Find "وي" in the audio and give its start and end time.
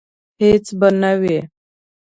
1.21-1.37